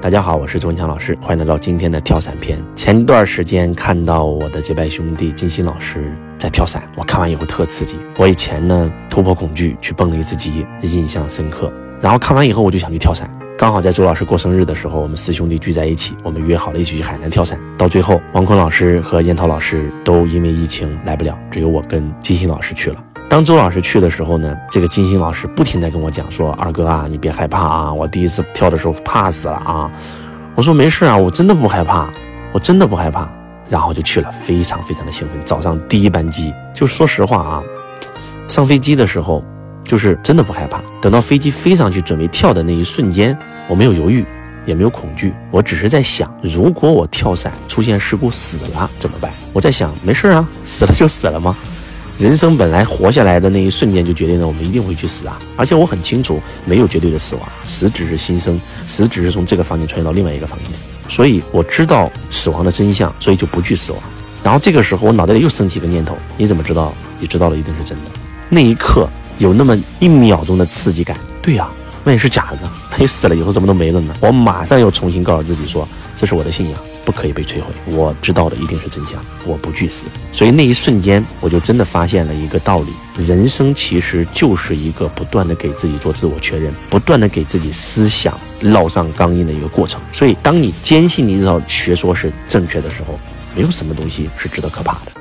[0.00, 2.56] 大家好，我是周文强老师，欢迎来到今天的跳伞篇。
[2.76, 7.98] 前段时间看到我的结拜兄弟金鑫老师在跳伞，我看完以后特刺激。
[8.16, 11.72] 我以前呢突破恐惧去蹦了一次极，印象深刻。
[12.00, 17.58] 然后看完以后我就想去跳伞，刚好在周老师过生日的时候，我们四兄弟聚在一起，我们约好了一起去海南跳伞。
[17.76, 23.04] 到最后，王坤老师和燕涛老师都因为疫情来不了，只有我跟金鑫老师去了。
[23.28, 29.90] 当周老师去的时候呢，这个金星老师不停地跟我讲说：“二哥啊，你别害怕啊，我第一次跳的时候怕死了啊。”
[30.56, 32.10] 我说：“没事啊，我真的不害怕，
[32.52, 33.28] 我真的不害怕。”
[33.68, 35.38] 然后就去了，非常非常的兴奋。
[35.44, 37.62] 早上第一班机，就说实话啊，
[38.48, 39.44] 上飞机的时候
[39.84, 40.80] 就是真的不害怕。
[41.02, 43.38] 等到飞机飞上去准备跳的那一瞬间，
[43.68, 44.24] 我没有犹豫，
[44.64, 49.30] 也没有恐惧，我只是在想，如果我跳伞出现事故死了怎么办？
[49.52, 51.54] 我在想，没事啊，死了就死了吗？
[52.18, 55.38] 人生本来活下来的那一瞬间就决定了我们一定会去死啊！
[55.56, 60.68] 而且我很清楚，没有绝对的死亡，死只是新生，死只是从这个房间穿越到另外一个房间。
[61.08, 64.02] 所以我知道死亡的真相，所以就不惧死亡。
[64.42, 66.92] 然后这个时候，我脑袋里又升起一个念头：你怎么知道？
[67.20, 68.10] 你知道了一定是真的。
[68.48, 71.16] 那一刻有那么一秒钟的刺激感。
[71.40, 71.68] 对呀，
[72.02, 72.68] 万一是假的呢？
[72.98, 74.12] 你死了以后什么都没了呢？
[74.20, 76.80] 我马上又重新告诉自己说：这是我的信仰。
[77.08, 77.72] 不可以被摧毁。
[77.86, 80.04] 我知道的一定是真相，我不惧死。
[80.30, 89.98] 所以那一瞬间，我就真的发现了一个道理：人生其实就是一个不断的给自己做自我确认，不断的给自己思想烙上钢印的一个过程。
[90.12, 93.18] 所以，当你坚信你这套学说是正确的时候，
[93.56, 95.12] 没有什么东西是值得可怕的。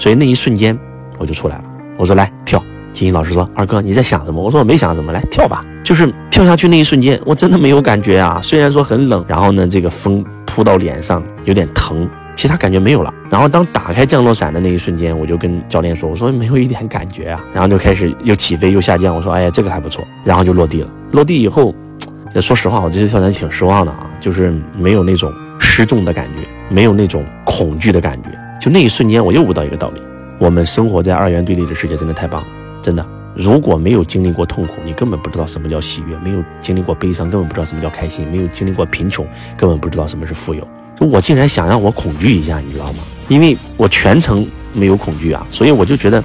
[0.00, 0.76] 所以那一瞬间，
[1.16, 1.64] 我就出来了。
[1.96, 2.60] 我说：“来跳。”
[2.92, 8.40] 金星老师说：“二哥，你在想什么？”我说：“我没想什么，来跳吧。”就是跳下去那一瞬间，我真的没有感觉啊。
[8.42, 10.24] 虽然说很冷，然后呢，这个风。
[10.56, 13.12] 扑到脸上有点疼，其他感觉没有了。
[13.28, 19.14] 然后当打开降落伞的那一瞬间，我就跟教练说：“我说没有一点感觉啊。”然后就开始又起飞又下降。
[19.14, 20.88] 我说：“哎呀，这个还不错。”然后就落地了。
[21.12, 21.74] 落地以后，
[22.40, 26.36] 说实话，我这次跳伞挺失望的啊，就是没有那种失重的感觉，
[26.70, 28.30] 没有那种恐惧的感觉。
[28.58, 30.00] 就那一瞬间，我又悟到一个道理：
[30.38, 32.46] 我们生活在二元对立的世界，真的太棒了，
[32.80, 33.06] 真的。
[33.36, 39.26] 如果没有经历过痛苦，你根本不知道什么叫喜悦；没有经历过悲伤，根本不知道什么叫开心；没有经历过贫穷，
[39.58, 40.66] 根本不知道什么是富有。
[40.98, 43.00] 就我竟然想让我恐惧一下，你知道吗？
[43.28, 46.24] 因为我全程没有恐惧啊，所以我就觉得，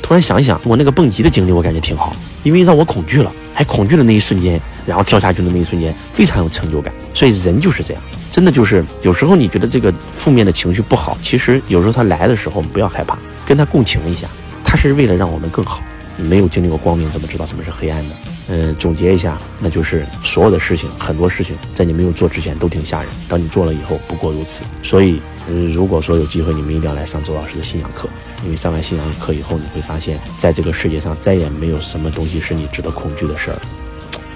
[0.00, 2.14] 突然想一想，我那个蹦极的经历，我感觉挺好，
[2.44, 6.94] 因为让我恐惧了，还恐惧的那一瞬间，然后跳下去的那一瞬间，非常有成就感。
[7.12, 14.28] 所以人就是这样，真的就是有时候你觉得这个负面的情绪不好，其实有时候它来的时候，我们不要害怕，跟他共情一下，
[14.62, 15.82] 它是为了让我们更好。
[16.22, 18.14] 没有经历过光明，怎么知道什么是黑暗呢？
[18.48, 24.64] 嗯，总结一下，那就是所有的事情，很多事情在你没有做之前都挺吓人，当你做了以后，不过如此。
[24.82, 28.08] 所以，嗯，如果说有机会，你们一定要来上周老师的信仰课，
[28.44, 33.58] 因为上完信仰课以后，你会发现在这个世界上再也没有什么东西是你值得恐惧的事儿。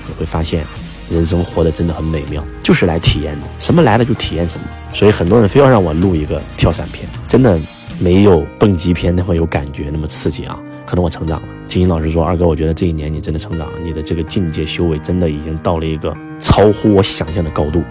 [0.09, 0.65] 你会发现，
[1.11, 4.67] 人生活得真的很美妙，就是来体验的，什么来了就体验什么。
[4.95, 7.59] 所以很多人非要让我录一个跳伞片，真的
[7.99, 10.59] 没有蹦极片那么有感觉，那么刺激啊。
[10.87, 17.83] 可能我成长了，金星老师说：“二哥，我觉得这一年你真的成长了，你的这个境界修为真的已经到了一个超乎我想象的高度。”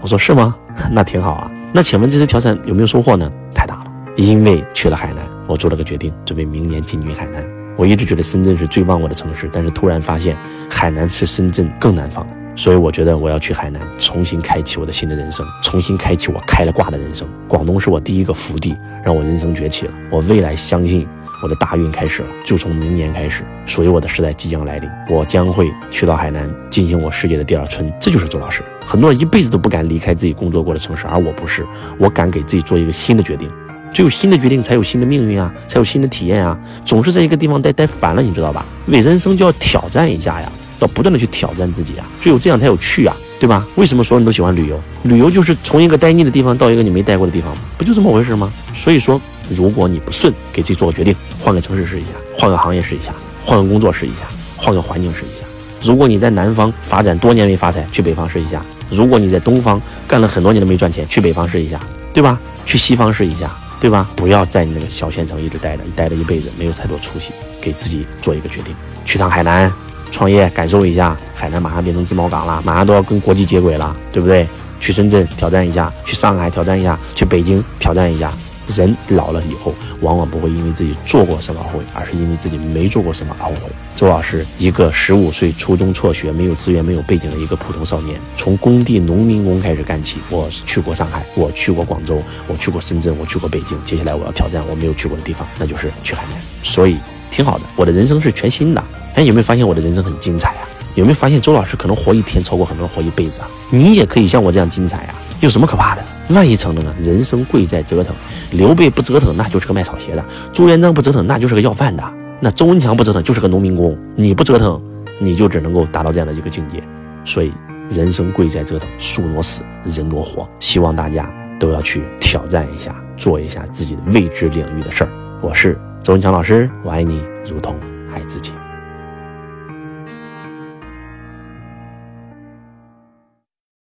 [0.00, 0.56] 我说：“是吗？
[0.90, 1.50] 那挺好啊。
[1.72, 3.30] 那请问这次挑战有没有收获呢？
[3.54, 3.84] 太大了，
[4.16, 7.44] 因为去了海南，我做了个决定，准备明年进军海南。
[7.76, 10.36] 我一直觉得深圳是最旺我的城市，但是突然发现
[10.70, 12.26] 海南是深圳更南方，
[12.56, 17.28] 所以我觉得我要去海南，重新开启我的新的人生，重新开启我开了挂的人生。
[17.46, 19.92] 广东是我第一个福地，让我人生崛起了。
[20.10, 21.06] 我未来相信。”
[21.42, 24.90] 我的大运开始了，就从明年开始，属于我的时代即将来临。
[25.08, 27.90] 我将会去到海南，进行我世界的第二春。
[27.98, 28.62] 这就是周老师。
[28.84, 31.66] 很多人一辈子都不敢离开自己工作过的城市，而我不是，
[31.98, 33.50] 我敢给自己做一个新的决定。
[33.92, 36.58] 只有新的决定，才有新的命运啊，才有新的体验啊。
[36.84, 38.64] 总是在一个地方待待烦了，你知道吧？
[38.86, 43.66] 为人生就要挑战一下呀，要不断的去挑战自己啊，只有这样才有趣啊，对吧？
[43.76, 44.78] 为什么所有人都喜欢旅游？
[45.04, 48.52] 旅游就是从一个待腻的地方到一个你没待过的地方，不就这么回事吗？
[48.74, 49.18] 所以说。
[49.50, 53.12] 如果你不顺，给自己做个决定，换个城市试一下，换个行业试一下，
[53.44, 54.22] 换个工作试一下，
[54.56, 55.46] 换个环境试一下。
[55.82, 61.80] 如果你在南方发展多年没发财，去北方试一下；如果你在东方干了很多年都没赚钱，去北方试一下，
[62.12, 62.38] 对吧？
[62.66, 63.50] 去西方试一下，
[63.80, 64.08] 对吧？
[64.14, 68.74] 不要在你那个小县城一直待着，待了一辈子没有太多出息，给自己做一个决定，
[69.04, 69.72] 去趟海南
[70.12, 71.16] 创业，感受一下。
[71.34, 74.46] 海南马上变成自贸港了，马上都要跟国际接轨了，对不对？
[74.78, 78.30] 去深圳挑战一下，去上海挑战一下，去北京挑战一下。
[78.74, 83.70] 人老了以后，往往不会因为自己做过什么而后悔，而是因为自己没做过什么而后悔。
[83.94, 90.18] 周老师，一个十五岁初中辍学、没有资源、没有背景的一个普通少年，从工地农民工开始干起。
[90.30, 93.78] 我去过上海，我去过广州，我去过深圳，我去过北京。
[93.84, 96.40] 接下来我要挑战我没有去过的地方，那就是去海南。
[96.62, 96.96] 所以
[97.30, 98.82] 挺好的，我的人生是全新的。
[99.14, 100.68] 哎，有没有发现我的人生很精彩啊？
[100.94, 103.48] 有没有发现周老师可能活一天超过很多人活一辈子啊？
[103.70, 105.14] 你也可以像我这样精彩啊！
[105.40, 106.02] 有什么可怕的？
[106.30, 106.94] 万一成了呢？
[107.00, 108.14] 人生贵在折腾。
[108.52, 110.22] 刘备不折腾，那就是个卖草鞋的；
[110.52, 112.02] 朱元璋不折腾，那就是个要饭的；
[112.40, 113.96] 那周文强不折腾，就是个农民工。
[114.16, 114.80] 你不折腾，
[115.20, 116.82] 你就只能够达到这样的一个境界。
[117.24, 117.52] 所以，
[117.90, 120.48] 人生贵在折腾，树挪死，人挪活。
[120.58, 125.10] 希望大家都要去挑战一下，做一下自己未知领域的事儿。
[125.40, 127.74] 我是周文强老师，我爱你如同
[128.12, 128.49] 爱自己。